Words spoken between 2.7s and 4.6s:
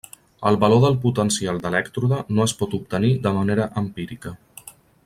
obtenir de manera empírica.